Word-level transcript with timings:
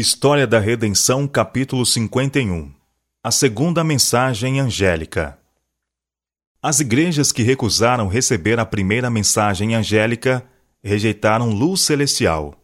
História 0.00 0.46
da 0.46 0.60
Redenção, 0.60 1.26
capítulo 1.26 1.84
51 1.84 2.70
A 3.20 3.32
segunda 3.32 3.82
mensagem 3.82 4.60
angélica. 4.60 5.36
As 6.62 6.78
igrejas 6.78 7.32
que 7.32 7.42
recusaram 7.42 8.06
receber 8.06 8.60
a 8.60 8.64
primeira 8.64 9.10
mensagem 9.10 9.74
angélica 9.74 10.44
rejeitaram 10.80 11.50
luz 11.50 11.80
celestial. 11.80 12.54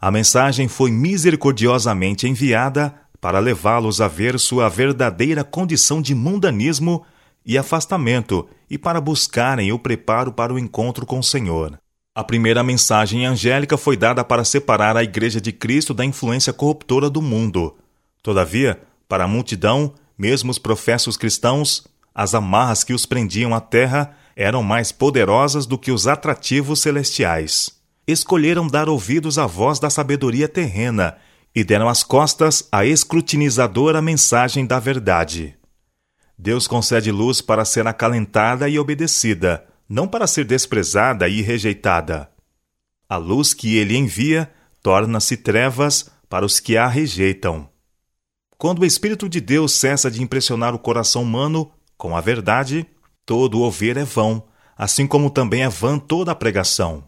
A 0.00 0.08
mensagem 0.12 0.68
foi 0.68 0.92
misericordiosamente 0.92 2.28
enviada 2.28 2.94
para 3.20 3.40
levá-los 3.40 4.00
a 4.00 4.06
ver 4.06 4.38
sua 4.38 4.68
verdadeira 4.68 5.42
condição 5.42 6.00
de 6.00 6.14
mundanismo 6.14 7.04
e 7.44 7.58
afastamento 7.58 8.48
e 8.70 8.78
para 8.78 9.00
buscarem 9.00 9.72
o 9.72 9.80
preparo 9.80 10.32
para 10.32 10.54
o 10.54 10.58
encontro 10.60 11.04
com 11.04 11.18
o 11.18 11.24
Senhor. 11.24 11.76
A 12.18 12.24
primeira 12.24 12.64
mensagem 12.64 13.26
angélica 13.26 13.76
foi 13.76 13.96
dada 13.96 14.24
para 14.24 14.44
separar 14.44 14.96
a 14.96 15.04
Igreja 15.04 15.40
de 15.40 15.52
Cristo 15.52 15.94
da 15.94 16.04
influência 16.04 16.52
corruptora 16.52 17.08
do 17.08 17.22
mundo. 17.22 17.76
Todavia, 18.24 18.80
para 19.08 19.22
a 19.22 19.28
multidão, 19.28 19.94
mesmo 20.18 20.50
os 20.50 20.58
professos 20.58 21.16
cristãos, 21.16 21.86
as 22.12 22.34
amarras 22.34 22.82
que 22.82 22.92
os 22.92 23.06
prendiam 23.06 23.54
à 23.54 23.60
terra 23.60 24.16
eram 24.34 24.64
mais 24.64 24.90
poderosas 24.90 25.64
do 25.64 25.78
que 25.78 25.92
os 25.92 26.08
atrativos 26.08 26.80
celestiais. 26.80 27.70
Escolheram 28.04 28.66
dar 28.66 28.88
ouvidos 28.88 29.38
à 29.38 29.46
voz 29.46 29.78
da 29.78 29.88
sabedoria 29.88 30.48
terrena 30.48 31.16
e 31.54 31.62
deram 31.62 31.88
as 31.88 32.02
costas 32.02 32.66
à 32.72 32.84
escrutinizadora 32.84 34.02
mensagem 34.02 34.66
da 34.66 34.80
verdade. 34.80 35.54
Deus 36.36 36.66
concede 36.66 37.12
luz 37.12 37.40
para 37.40 37.64
ser 37.64 37.86
acalentada 37.86 38.68
e 38.68 38.76
obedecida, 38.76 39.67
não 39.88 40.06
para 40.06 40.26
ser 40.26 40.44
desprezada 40.44 41.28
e 41.28 41.40
rejeitada. 41.40 42.30
A 43.08 43.16
luz 43.16 43.54
que 43.54 43.76
ele 43.76 43.96
envia 43.96 44.52
torna-se 44.82 45.36
trevas 45.36 46.10
para 46.28 46.44
os 46.44 46.60
que 46.60 46.76
a 46.76 46.86
rejeitam. 46.86 47.68
Quando 48.58 48.80
o 48.80 48.84
Espírito 48.84 49.28
de 49.28 49.40
Deus 49.40 49.72
cessa 49.72 50.10
de 50.10 50.22
impressionar 50.22 50.74
o 50.74 50.78
coração 50.78 51.22
humano 51.22 51.70
com 51.96 52.16
a 52.16 52.20
verdade, 52.20 52.86
todo 53.24 53.60
ouvir 53.60 53.96
é 53.96 54.04
vão, 54.04 54.46
assim 54.76 55.06
como 55.06 55.30
também 55.30 55.62
é 55.62 55.68
vã 55.68 55.98
toda 55.98 56.32
a 56.32 56.34
pregação. 56.34 57.04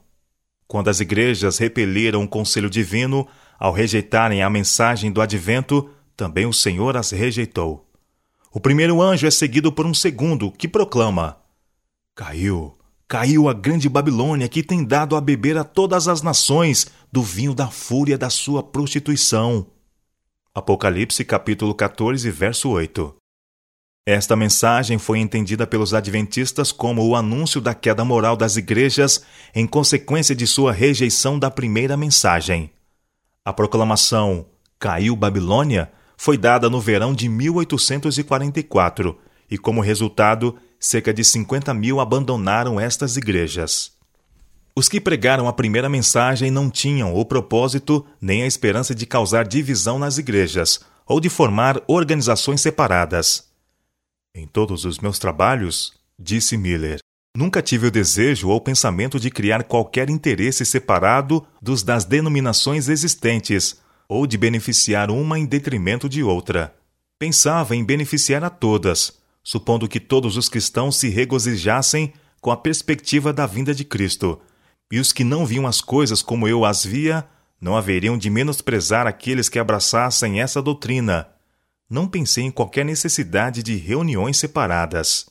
Quando 0.66 0.88
as 0.88 1.00
igrejas 1.00 1.58
repeliram 1.58 2.22
o 2.22 2.28
conselho 2.28 2.70
divino 2.70 3.26
ao 3.58 3.72
rejeitarem 3.72 4.42
a 4.42 4.48
mensagem 4.48 5.10
do 5.12 5.20
advento, 5.20 5.90
também 6.16 6.46
o 6.46 6.52
Senhor 6.52 6.96
as 6.96 7.10
rejeitou. 7.10 7.86
O 8.52 8.60
primeiro 8.60 9.02
anjo 9.02 9.26
é 9.26 9.30
seguido 9.30 9.72
por 9.72 9.84
um 9.84 9.92
segundo 9.92 10.50
que 10.50 10.68
proclama: 10.68 11.36
Caiu, 12.20 12.76
caiu 13.08 13.48
a 13.48 13.54
grande 13.54 13.88
Babilônia 13.88 14.46
que 14.46 14.62
tem 14.62 14.84
dado 14.84 15.16
a 15.16 15.22
beber 15.22 15.56
a 15.56 15.64
todas 15.64 16.06
as 16.06 16.20
nações 16.20 16.86
do 17.10 17.22
vinho 17.22 17.54
da 17.54 17.68
fúria 17.68 18.18
da 18.18 18.28
sua 18.28 18.62
prostituição. 18.62 19.66
Apocalipse 20.54 21.24
capítulo 21.24 21.74
14, 21.74 22.30
verso 22.30 22.68
8. 22.68 23.16
Esta 24.06 24.36
mensagem 24.36 24.98
foi 24.98 25.18
entendida 25.18 25.66
pelos 25.66 25.94
adventistas 25.94 26.70
como 26.70 27.02
o 27.08 27.16
anúncio 27.16 27.58
da 27.58 27.72
queda 27.72 28.04
moral 28.04 28.36
das 28.36 28.58
igrejas 28.58 29.24
em 29.54 29.66
consequência 29.66 30.34
de 30.34 30.46
sua 30.46 30.72
rejeição 30.72 31.38
da 31.38 31.50
primeira 31.50 31.96
mensagem. 31.96 32.70
A 33.42 33.50
proclamação 33.50 34.44
Caiu 34.78 35.16
Babilônia 35.16 35.90
foi 36.18 36.36
dada 36.36 36.68
no 36.68 36.82
verão 36.82 37.14
de 37.14 37.30
1844 37.30 39.18
e, 39.50 39.56
como 39.56 39.80
resultado, 39.80 40.58
cerca 40.80 41.12
de 41.12 41.22
50 41.22 41.74
mil 41.74 42.00
abandonaram 42.00 42.80
estas 42.80 43.18
igrejas. 43.18 43.92
Os 44.74 44.88
que 44.88 45.00
pregaram 45.00 45.46
a 45.46 45.52
primeira 45.52 45.90
mensagem 45.90 46.50
não 46.50 46.70
tinham 46.70 47.14
o 47.14 47.24
propósito 47.24 48.06
nem 48.18 48.42
a 48.42 48.46
esperança 48.46 48.94
de 48.94 49.04
causar 49.04 49.46
divisão 49.46 49.98
nas 49.98 50.16
igrejas 50.16 50.80
ou 51.06 51.20
de 51.20 51.28
formar 51.28 51.82
organizações 51.86 52.62
separadas. 52.62 53.44
Em 54.34 54.46
todos 54.46 54.84
os 54.86 54.98
meus 54.98 55.18
trabalhos, 55.18 55.92
disse 56.18 56.56
Miller, 56.56 56.98
nunca 57.36 57.60
tive 57.60 57.88
o 57.88 57.90
desejo 57.90 58.48
ou 58.48 58.60
pensamento 58.60 59.20
de 59.20 59.30
criar 59.30 59.64
qualquer 59.64 60.08
interesse 60.08 60.64
separado 60.64 61.44
dos 61.60 61.82
das 61.82 62.04
denominações 62.04 62.88
existentes 62.88 63.78
ou 64.08 64.26
de 64.26 64.38
beneficiar 64.38 65.10
uma 65.10 65.38
em 65.38 65.44
detrimento 65.44 66.08
de 66.08 66.22
outra. 66.22 66.74
Pensava 67.18 67.76
em 67.76 67.84
beneficiar 67.84 68.42
a 68.42 68.50
todas, 68.50 69.19
supondo 69.42 69.88
que 69.88 70.00
todos 70.00 70.36
os 70.36 70.48
cristãos 70.48 70.96
se 70.96 71.08
regozijassem 71.08 72.12
com 72.40 72.50
a 72.50 72.56
perspectiva 72.56 73.32
da 73.32 73.46
vinda 73.46 73.74
de 73.74 73.84
Cristo, 73.84 74.40
e 74.90 74.98
os 74.98 75.12
que 75.12 75.22
não 75.22 75.46
viam 75.46 75.66
as 75.66 75.80
coisas 75.80 76.22
como 76.22 76.48
eu 76.48 76.64
as 76.64 76.84
via, 76.84 77.26
não 77.60 77.76
haveriam 77.76 78.16
de 78.16 78.30
menosprezar 78.30 79.06
aqueles 79.06 79.48
que 79.48 79.58
abraçassem 79.58 80.40
essa 80.40 80.62
doutrina. 80.62 81.28
Não 81.88 82.08
pensei 82.08 82.44
em 82.44 82.50
qualquer 82.50 82.84
necessidade 82.84 83.62
de 83.62 83.76
reuniões 83.76 84.38
separadas. 84.38 85.26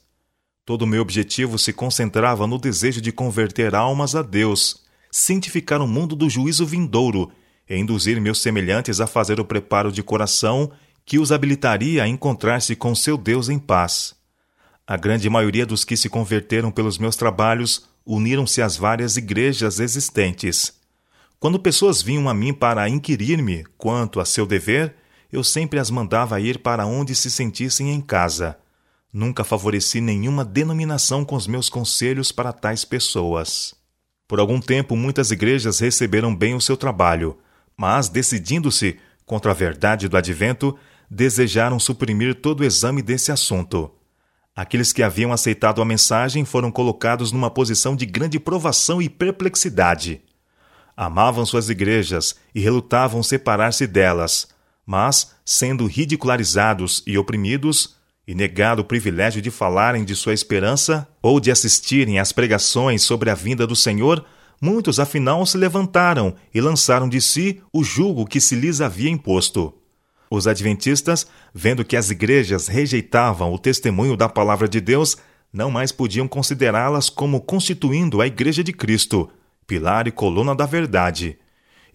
Todo 0.66 0.84
o 0.84 0.88
meu 0.88 1.02
objetivo 1.02 1.58
se 1.58 1.74
concentrava 1.74 2.46
no 2.46 2.60
desejo 2.60 3.02
de 3.02 3.12
converter 3.12 3.74
almas 3.74 4.16
a 4.16 4.22
Deus, 4.22 4.84
cientificar 5.12 5.82
o 5.82 5.88
mundo 5.88 6.16
do 6.16 6.30
juízo 6.30 6.66
vindouro 6.66 7.32
e 7.68 7.76
induzir 7.76 8.22
meus 8.22 8.42
semelhantes 8.42 9.02
a 9.02 9.08
fazer 9.08 9.40
o 9.40 9.46
preparo 9.46 9.92
de 9.92 10.04
coração 10.04 10.72
que 11.06 11.20
os 11.20 11.32
habilitaria 11.32 12.04
a 12.04 12.08
encontrar-se 12.08 12.76
com 12.76 12.94
seu 12.94 13.18
Deus 13.18 13.50
em 13.50 13.60
paz. 13.60 14.16
A 14.86 14.98
grande 14.98 15.30
maioria 15.30 15.66
dos 15.66 15.84
que 15.84 15.96
se 15.96 16.10
converteram 16.10 16.72
pelos 16.72 16.98
meus 16.98 17.16
trabalhos 17.16 17.88
uniram-se 18.06 18.62
às 18.62 18.76
várias 18.76 19.18
igrejas 19.18 19.80
existentes. 19.80 20.74
Quando 21.40 21.60
pessoas 21.60 22.02
vinham 22.02 22.28
a 22.28 22.34
mim 22.34 22.54
para 22.54 22.90
inquirir-me 22.90 23.64
quanto 23.78 24.20
a 24.20 24.26
seu 24.26 24.46
dever, 24.46 24.96
eu 25.32 25.44
sempre 25.44 25.80
as 25.80 25.90
mandava 25.90 26.40
ir 26.42 26.60
para 26.60 26.86
onde 26.86 27.14
se 27.14 27.30
sentissem 27.30 27.92
em 27.92 28.02
casa. 28.02 28.58
Nunca 29.14 29.44
favoreci 29.44 30.02
nenhuma 30.02 30.44
denominação 30.44 31.24
com 31.24 31.36
os 31.36 31.48
meus 31.48 31.70
conselhos 31.70 32.32
para 32.32 32.52
tais 32.52 32.84
pessoas. 32.84 33.76
Por 34.28 34.40
algum 34.40 34.60
tempo, 34.60 34.96
muitas 34.96 35.32
igrejas 35.32 35.80
receberam 35.80 36.36
bem 36.36 36.56
o 36.56 36.62
seu 36.62 36.76
trabalho, 36.76 37.38
mas, 37.78 38.10
decidindo-se 38.10 39.00
contra 39.26 39.52
a 39.52 39.56
verdade 39.56 40.08
do 40.08 40.18
advento, 40.18 40.78
desejaram 41.10 41.80
suprimir 41.80 42.36
todo 42.36 42.62
o 42.62 42.64
exame 42.64 43.02
desse 43.02 43.32
assunto. 43.32 43.92
Aqueles 44.56 44.92
que 44.92 45.02
haviam 45.02 45.32
aceitado 45.32 45.82
a 45.82 45.86
mensagem 45.86 46.44
foram 46.44 46.72
colocados 46.72 47.32
numa 47.32 47.50
posição 47.50 47.96
de 47.96 48.06
grande 48.06 48.40
provação 48.40 49.02
e 49.02 49.08
perplexidade. 49.08 50.22
Amavam 50.96 51.46
suas 51.46 51.70
igrejas 51.70 52.36
e 52.54 52.60
relutavam 52.60 53.24
separar-se 53.24 53.88
delas, 53.88 54.50
mas, 54.86 55.34
sendo 55.46 55.86
ridicularizados 55.86 57.02
e 57.08 57.18
oprimidos, 57.18 57.96
e 58.28 58.36
negado 58.36 58.84
o 58.84 58.86
privilégio 58.86 59.42
de 59.42 59.50
falarem 59.50 60.04
de 60.06 60.16
sua 60.16 60.34
esperança 60.34 61.08
ou 61.20 61.40
de 61.40 61.50
assistirem 61.50 62.20
às 62.20 62.32
pregações 62.32 63.02
sobre 63.02 63.32
a 63.32 63.34
vinda 63.34 63.66
do 63.66 63.76
Senhor, 63.76 64.24
muitos 64.62 65.00
afinal 65.00 65.44
se 65.48 65.58
levantaram 65.58 66.36
e 66.54 66.62
lançaram 66.62 67.10
de 67.10 67.20
si 67.22 67.60
o 67.74 67.84
jugo 67.84 68.28
que 68.28 68.40
se 68.40 68.54
lhes 68.54 68.82
havia 68.82 69.10
imposto. 69.10 69.79
Os 70.30 70.48
adventistas, 70.48 71.26
vendo 71.54 71.84
que 71.84 71.98
as 71.98 72.12
igrejas 72.12 72.68
rejeitavam 72.68 73.52
o 73.52 73.58
testemunho 73.58 74.16
da 74.16 74.30
palavra 74.30 74.68
de 74.68 74.80
Deus, 74.80 75.18
não 75.52 75.72
mais 75.72 75.92
podiam 75.92 76.28
considerá-las 76.28 77.10
como 77.10 77.42
constituindo 77.42 78.22
a 78.22 78.28
Igreja 78.28 78.64
de 78.64 78.72
Cristo, 78.72 79.30
pilar 79.66 80.08
e 80.08 80.12
coluna 80.12 80.54
da 80.54 80.66
verdade. 80.66 81.40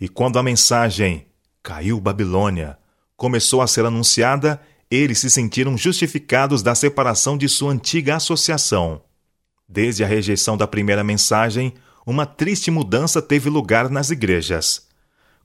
E 0.01 0.09
quando 0.09 0.39
a 0.39 0.43
mensagem 0.43 1.27
caiu 1.63 2.01
Babilônia 2.01 2.77
começou 3.17 3.63
a 3.63 3.67
ser 3.67 3.85
anunciada, 3.85 4.61
eles 4.91 5.19
se 5.19 5.31
sentiram 5.31 5.79
justificados 5.79 6.63
da 6.63 6.75
separação 6.75 7.39
de 7.39 7.49
sua 7.49 7.73
antiga 7.73 8.17
associação. 8.17 9.01
Desde 9.69 10.05
a 10.05 10.07
rejeição 10.07 10.57
da 10.57 10.67
primeira 10.67 11.03
mensagem, 11.03 11.73
uma 12.05 12.27
triste 12.27 12.71
mudança 12.71 13.23
teve 13.23 13.49
lugar 13.49 13.89
nas 13.89 14.11
igrejas. 14.11 14.89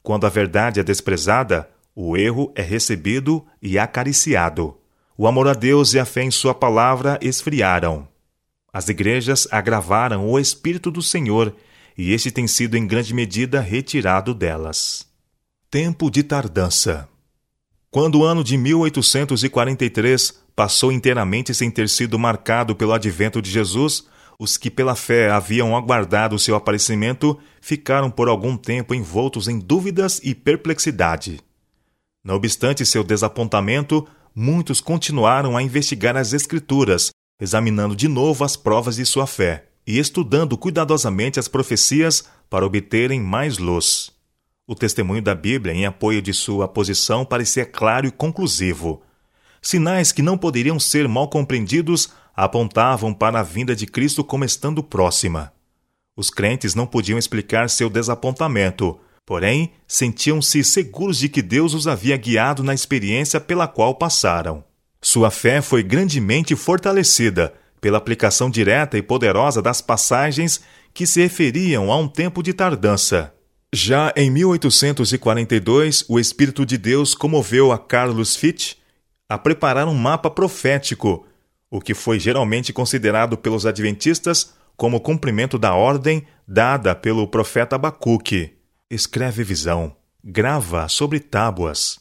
Quando 0.04 0.26
a 0.26 0.30
verdade 0.30 0.80
é 0.80 0.84
desprezada, 0.84 1.70
o 2.02 2.16
erro 2.16 2.50
é 2.56 2.62
recebido 2.62 3.46
e 3.62 3.78
acariciado. 3.78 4.78
O 5.18 5.28
amor 5.28 5.50
a 5.50 5.54
Deus 5.54 5.94
e 5.94 6.00
a 6.00 6.06
fé 6.06 6.24
em 6.24 6.32
Sua 6.32 6.56
palavra 6.56 7.20
esfriaram. 7.22 8.08
As 8.72 8.88
igrejas 8.88 9.50
agravaram 9.52 10.26
o 10.30 10.40
Espírito 10.40 10.90
do 10.90 11.02
Senhor 11.02 11.54
e 11.98 12.14
este 12.14 12.32
tem 12.32 12.48
sido 12.48 12.78
em 12.78 12.88
grande 12.88 13.14
medida 13.14 13.60
retirado 13.60 14.34
delas. 14.34 15.10
Tempo 15.70 16.10
de 16.10 16.24
tardança. 16.24 17.06
Quando 17.92 18.20
o 18.20 18.24
ano 18.24 18.46
de 18.46 18.56
1843 18.56 20.40
passou 20.56 20.94
inteiramente 20.94 21.54
sem 21.54 21.70
ter 21.70 21.90
sido 21.90 22.18
marcado 22.18 22.78
pelo 22.78 22.94
advento 22.94 23.42
de 23.42 23.52
Jesus, 23.52 24.08
os 24.40 24.56
que 24.56 24.72
pela 24.72 24.96
fé 24.96 25.30
haviam 25.30 25.76
aguardado 25.76 26.40
seu 26.40 26.56
aparecimento 26.56 27.38
ficaram 27.60 28.10
por 28.10 28.30
algum 28.30 28.56
tempo 28.56 28.96
envoltos 28.96 29.50
em 29.50 29.60
dúvidas 29.60 30.22
e 30.24 30.34
perplexidade. 30.34 31.42
Não 32.24 32.36
obstante 32.36 32.86
seu 32.86 33.04
desapontamento, 33.04 34.08
muitos 34.36 34.82
continuaram 34.82 35.56
a 35.56 35.64
investigar 35.64 36.18
as 36.18 36.34
Escrituras, 36.34 37.12
examinando 37.40 37.96
de 37.96 38.08
novo 38.08 38.44
as 38.44 38.56
provas 38.56 38.98
de 38.98 39.06
sua 39.06 39.26
fé 39.26 39.66
e 39.88 39.98
estudando 39.98 40.58
cuidadosamente 40.58 41.40
as 41.40 41.48
profecias 41.48 42.26
para 42.50 42.66
obterem 42.66 43.22
mais 43.22 43.58
luz. 43.58 44.12
O 44.68 44.76
testemunho 44.76 45.22
da 45.22 45.34
Bíblia 45.34 45.74
em 45.74 45.86
apoio 45.86 46.22
de 46.22 46.34
sua 46.34 46.68
posição 46.68 47.26
parecia 47.26 47.66
claro 47.66 48.06
e 48.06 48.12
conclusivo. 48.12 49.02
Sinais 49.62 50.12
que 50.12 50.22
não 50.22 50.38
poderiam 50.38 50.80
ser 50.80 51.08
mal 51.08 51.28
compreendidos 51.28 52.10
apontavam 52.36 53.14
para 53.14 53.40
a 53.40 53.44
vinda 53.44 53.76
de 53.76 53.88
Cristo 53.88 54.24
como 54.24 54.46
estando 54.46 54.84
próxima. 54.84 55.52
Os 56.16 56.30
crentes 56.30 56.76
não 56.76 56.86
podiam 56.86 57.18
explicar 57.18 57.70
seu 57.70 57.90
desapontamento, 57.90 59.00
porém 59.30 59.74
sentiam-se 59.88 60.64
seguros 60.64 61.20
de 61.20 61.30
que 61.30 61.44
Deus 61.44 61.76
os 61.76 61.88
havia 61.88 62.18
guiado 62.18 62.64
na 62.64 62.74
experiência 62.74 63.40
pela 63.40 63.68
qual 63.68 63.94
passaram. 63.94 64.64
Sua 65.00 65.30
fé 65.30 65.62
foi 65.62 65.84
grandemente 65.84 66.56
fortalecida 66.56 67.54
pela 67.80 68.00
aplicação 68.00 68.50
direta 68.50 68.98
e 68.98 69.04
poderosa 69.04 69.62
das 69.62 69.82
passagens 69.82 70.62
que 70.96 71.06
se 71.06 71.22
referiam 71.22 71.92
a 71.92 71.98
um 71.98 72.08
tempo 72.08 72.42
de 72.42 72.54
tardança. 72.54 73.32
Já 73.72 74.12
em 74.16 74.32
1842, 74.32 76.06
o 76.10 76.20
Espírito 76.20 76.66
de 76.66 76.76
Deus 76.76 77.14
comoveu 77.14 77.72
a 77.72 77.78
Carlos 77.78 78.36
Fitch 78.36 78.78
a 79.30 79.38
preparar 79.38 79.88
um 79.88 79.94
mapa 79.94 80.32
profético, 80.32 81.24
o 81.70 81.80
que 81.80 81.94
foi 81.94 82.20
geralmente 82.20 82.74
considerado 82.74 83.38
pelos 83.38 83.68
adventistas 83.68 84.56
como 84.76 85.00
cumprimento 85.00 85.60
da 85.60 85.76
ordem 85.76 86.26
dada 86.48 86.96
pelo 86.96 87.28
profeta 87.28 87.76
Abacuque. 87.76 88.58
Escreve 88.92 89.44
visão, 89.44 89.96
grava 90.24 90.90
sobre 90.90 91.20
tábuas. 91.20 92.00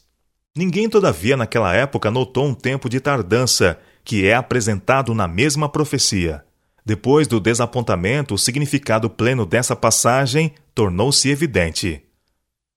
Ninguém, 0.57 0.89
todavia, 0.89 1.37
naquela 1.37 1.71
época 1.71 2.09
notou 2.09 2.47
um 2.47 2.53
tempo 2.55 2.89
de 2.89 2.99
tardança 2.99 3.79
que 4.03 4.25
é 4.25 4.33
apresentado 4.33 5.13
na 5.13 5.27
mesma 5.27 5.69
profecia. 5.69 6.43
Depois 6.83 7.27
do 7.27 7.39
desapontamento, 7.39 8.33
o 8.33 8.39
significado 8.39 9.07
pleno 9.07 9.45
dessa 9.45 9.75
passagem 9.75 10.55
tornou-se 10.73 11.29
evidente. 11.29 12.03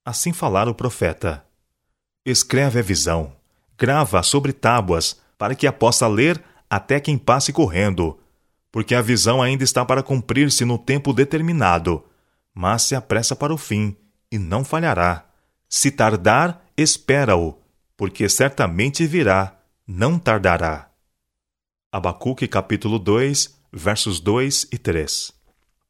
Assim 0.04 0.34
falara 0.34 0.68
o 0.68 0.74
profeta: 0.74 1.42
Escreve 2.22 2.80
a 2.80 2.82
visão, 2.82 3.32
grava 3.78 4.22
sobre 4.22 4.52
tábuas, 4.52 5.18
para 5.38 5.54
que 5.54 5.66
a 5.66 5.72
possa 5.72 6.06
ler 6.06 6.38
até 6.68 7.00
quem 7.00 7.16
passe 7.16 7.50
correndo, 7.50 8.18
porque 8.70 8.94
a 8.94 9.00
visão 9.00 9.40
ainda 9.40 9.64
está 9.64 9.86
para 9.86 10.02
cumprir-se 10.02 10.66
no 10.66 10.76
tempo 10.76 11.14
determinado, 11.14 12.04
mas 12.54 12.82
se 12.82 12.94
apressa 12.94 13.34
para 13.34 13.54
o 13.54 13.56
fim, 13.56 13.96
e 14.32 14.38
não 14.38 14.64
falhará. 14.64 15.26
Se 15.68 15.90
tardar, 15.90 16.64
espera-o, 16.76 17.58
porque 17.96 18.28
certamente 18.28 19.06
virá, 19.06 19.58
não 19.86 20.18
tardará. 20.18 20.88
Abacuque 21.92 22.48
capítulo 22.48 22.98
2, 22.98 23.54
versos 23.70 24.18
2 24.18 24.68
e 24.72 24.78
3. 24.78 25.32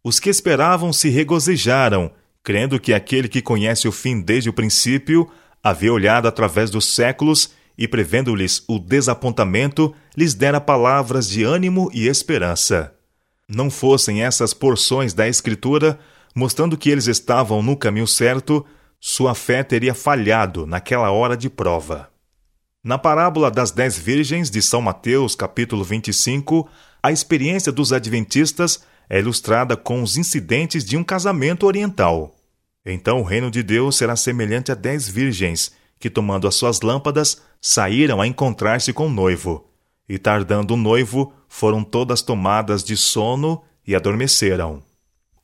Os 0.05 0.19
que 0.19 0.29
esperavam 0.29 0.93
se 0.93 1.09
regozijaram, 1.09 2.11
crendo 2.43 2.81
que 2.81 2.93
aquele 2.93 3.29
que 3.29 3.41
conhece 3.41 3.87
o 3.87 3.93
fim 3.93 4.21
desde 4.21 4.51
o 4.51 4.53
princípio 4.53 5.31
havia 5.63 5.93
olhado 5.93 6.27
através 6.27 6.71
dos 6.71 6.93
séculos 6.93 7.53
e, 7.79 7.87
prevendo-lhes 7.87 8.65
o 8.67 8.81
desapontamento, 8.81 9.95
lhes 10.17 10.35
dera 10.35 10.61
palavras 10.61 11.29
de 11.29 11.45
ânimo 11.45 11.89
e 11.95 12.09
esperança. 12.09 12.93
Não 13.49 13.71
fossem 13.71 14.25
essas 14.25 14.53
porções 14.53 15.15
da 15.15 15.29
Escritura 15.29 15.99
mostrando 16.35 16.77
que 16.77 16.91
eles 16.91 17.07
estavam 17.07 17.63
no 17.63 17.77
caminho 17.77 18.07
certo, 18.07 18.65
sua 19.01 19.35
fé 19.35 19.63
teria 19.63 19.95
falhado 19.95 20.67
naquela 20.67 21.11
hora 21.11 21.37
de 21.37 21.51
prova. 21.51 22.11
Na 22.85 22.99
parábola 22.99 23.51
das 23.51 23.71
dez 23.71 23.97
virgens 23.97 24.51
de 24.51 24.61
São 24.61 24.81
Mateus, 24.81 25.35
capítulo 25.35 25.85
25, 25.85 26.69
a 27.03 27.13
experiência 27.13 27.71
dos 27.71 27.93
adventistas 27.93 28.83
é 29.09 29.19
ilustrada 29.19 29.77
com 29.77 30.03
os 30.03 30.17
incidentes 30.17 30.85
de 30.85 30.97
um 30.97 31.05
casamento 31.05 31.67
oriental. 31.67 32.35
Então 32.85 33.21
o 33.21 33.25
reino 33.25 33.51
de 33.51 33.63
Deus 33.63 33.97
será 33.97 34.17
semelhante 34.17 34.73
a 34.73 34.75
dez 34.75 35.09
virgens 35.09 35.73
que, 35.99 36.11
tomando 36.11 36.49
as 36.49 36.57
suas 36.57 36.81
lâmpadas, 36.81 37.41
saíram 37.61 38.21
a 38.21 38.27
encontrar-se 38.27 38.93
com 38.93 39.07
o 39.07 39.11
noivo. 39.11 39.65
E 40.09 40.19
tardando 40.19 40.75
o 40.75 40.77
noivo, 40.77 41.33
foram 41.49 41.85
todas 41.85 42.23
tomadas 42.23 42.83
de 42.83 42.97
sono 42.97 43.63
e 43.87 43.95
adormeceram. 43.95 44.83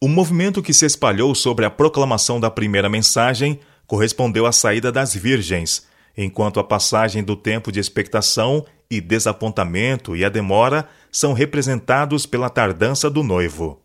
O 0.00 0.06
movimento 0.06 0.62
que 0.62 0.72
se 0.72 0.86
espalhou 0.86 1.34
sobre 1.34 1.64
a 1.64 1.70
proclamação 1.70 2.38
da 2.38 2.48
primeira 2.48 2.88
mensagem 2.88 3.58
correspondeu 3.84 4.46
à 4.46 4.52
saída 4.52 4.92
das 4.92 5.12
virgens, 5.12 5.88
enquanto 6.16 6.60
a 6.60 6.64
passagem 6.64 7.24
do 7.24 7.34
tempo 7.34 7.72
de 7.72 7.80
expectação 7.80 8.64
e 8.88 9.00
desapontamento 9.00 10.14
e 10.14 10.24
a 10.24 10.28
demora 10.28 10.88
são 11.10 11.32
representados 11.32 12.26
pela 12.26 12.48
tardança 12.48 13.10
do 13.10 13.24
noivo. 13.24 13.82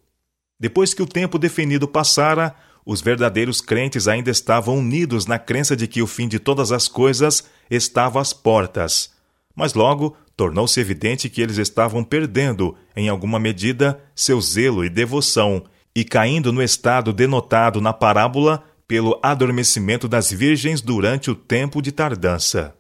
Depois 0.59 0.93
que 0.93 1.01
o 1.01 1.07
tempo 1.07 1.39
definido 1.39 1.87
passara, 1.87 2.53
os 2.85 3.01
verdadeiros 3.01 3.59
crentes 3.59 4.07
ainda 4.07 4.29
estavam 4.29 4.77
unidos 4.77 5.25
na 5.25 5.39
crença 5.39 5.75
de 5.75 5.87
que 5.87 6.01
o 6.03 6.07
fim 6.07 6.27
de 6.27 6.37
todas 6.37 6.71
as 6.71 6.87
coisas 6.87 7.43
estava 7.71 8.21
às 8.21 8.33
portas. 8.33 9.11
Mas 9.55 9.73
logo 9.73 10.15
tornou-se 10.37 10.79
evidente 10.79 11.27
que 11.27 11.41
eles 11.41 11.57
estavam 11.57 12.03
perdendo, 12.03 12.75
em 12.95 13.09
alguma 13.09 13.39
medida, 13.39 13.99
seu 14.15 14.39
zelo 14.39 14.85
e 14.85 14.89
devoção, 14.89 15.63
e 15.95 16.03
caindo 16.03 16.51
no 16.51 16.61
estado 16.61 17.13
denotado 17.13 17.79
na 17.79 17.93
parábola 17.93 18.63
pelo 18.87 19.19
adormecimento 19.21 20.07
das 20.07 20.31
virgens 20.31 20.81
durante 20.81 21.31
o 21.31 21.35
tempo 21.35 21.81
de 21.81 21.91
tardança. 21.91 22.75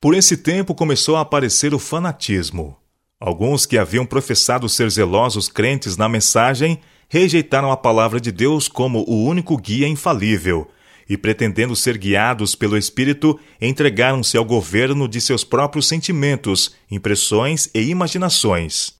Por 0.00 0.14
esse 0.14 0.36
tempo 0.36 0.74
começou 0.74 1.16
a 1.16 1.22
aparecer 1.22 1.74
o 1.74 1.78
fanatismo. 1.78 2.76
Alguns 3.18 3.64
que 3.64 3.78
haviam 3.78 4.04
professado 4.04 4.68
ser 4.68 4.90
zelosos 4.90 5.48
crentes 5.48 5.96
na 5.96 6.08
mensagem 6.08 6.78
rejeitaram 7.08 7.70
a 7.72 7.76
palavra 7.76 8.20
de 8.20 8.30
Deus 8.30 8.68
como 8.68 9.04
o 9.08 9.24
único 9.24 9.56
guia 9.56 9.88
infalível 9.88 10.68
e, 11.08 11.16
pretendendo 11.16 11.74
ser 11.76 11.96
guiados 11.96 12.54
pelo 12.54 12.76
Espírito, 12.76 13.38
entregaram-se 13.60 14.36
ao 14.36 14.44
governo 14.44 15.08
de 15.08 15.20
seus 15.20 15.44
próprios 15.44 15.86
sentimentos, 15.86 16.74
impressões 16.90 17.70
e 17.72 17.80
imaginações. 17.82 18.95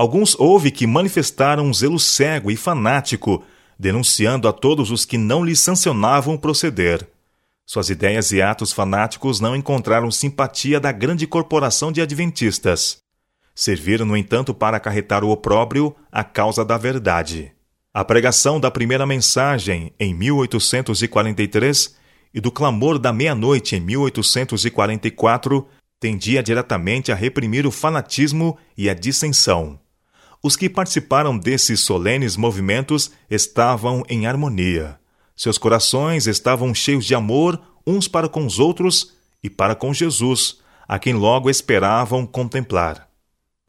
Alguns 0.00 0.34
houve 0.38 0.70
que 0.70 0.86
manifestaram 0.86 1.64
um 1.64 1.74
zelo 1.74 1.98
cego 1.98 2.50
e 2.50 2.56
fanático, 2.56 3.44
denunciando 3.78 4.48
a 4.48 4.52
todos 4.52 4.90
os 4.90 5.04
que 5.04 5.18
não 5.18 5.44
lhes 5.44 5.60
sancionavam 5.60 6.38
proceder. 6.38 7.06
Suas 7.66 7.90
ideias 7.90 8.32
e 8.32 8.40
atos 8.40 8.72
fanáticos 8.72 9.40
não 9.40 9.54
encontraram 9.54 10.10
simpatia 10.10 10.80
da 10.80 10.90
grande 10.90 11.26
corporação 11.26 11.92
de 11.92 12.00
adventistas 12.00 13.00
serviram, 13.60 14.06
no 14.06 14.16
entanto, 14.16 14.54
para 14.54 14.78
acarretar 14.78 15.22
o 15.22 15.28
opróbrio 15.28 15.94
à 16.10 16.24
causa 16.24 16.64
da 16.64 16.78
verdade. 16.78 17.52
A 17.92 18.02
pregação 18.02 18.58
da 18.58 18.70
primeira 18.70 19.04
mensagem, 19.04 19.92
em 20.00 20.14
1843, 20.14 21.94
e 22.32 22.40
do 22.40 22.50
clamor 22.50 22.98
da 22.98 23.12
meia-noite, 23.12 23.76
em 23.76 23.80
1844, 23.80 25.68
tendia 25.98 26.42
diretamente 26.42 27.12
a 27.12 27.14
reprimir 27.14 27.66
o 27.66 27.70
fanatismo 27.70 28.56
e 28.78 28.88
a 28.88 28.94
dissensão. 28.94 29.78
Os 30.42 30.56
que 30.56 30.70
participaram 30.70 31.36
desses 31.36 31.80
solenes 31.80 32.36
movimentos 32.36 33.10
estavam 33.30 34.02
em 34.08 34.26
harmonia. 34.26 34.98
Seus 35.36 35.58
corações 35.58 36.26
estavam 36.26 36.74
cheios 36.74 37.04
de 37.04 37.14
amor 37.14 37.60
uns 37.86 38.08
para 38.08 38.28
com 38.28 38.46
os 38.46 38.58
outros 38.58 39.12
e 39.42 39.50
para 39.50 39.74
com 39.74 39.92
Jesus, 39.92 40.58
a 40.88 40.98
quem 40.98 41.14
logo 41.14 41.50
esperavam 41.50 42.26
contemplar. 42.26 43.08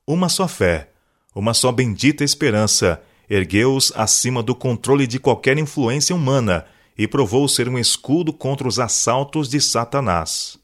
Uma 0.07 0.29
só 0.29 0.47
fé, 0.47 0.89
uma 1.35 1.53
só 1.53 1.71
bendita 1.71 2.23
esperança, 2.23 3.01
ergueu-os 3.29 3.91
acima 3.95 4.41
do 4.41 4.55
controle 4.55 5.07
de 5.07 5.19
qualquer 5.19 5.57
influência 5.57 6.15
humana 6.15 6.65
e 6.97 7.07
provou 7.07 7.47
ser 7.47 7.69
um 7.69 7.77
escudo 7.77 8.33
contra 8.33 8.67
os 8.67 8.79
assaltos 8.79 9.49
de 9.49 9.59
Satanás. 9.59 10.57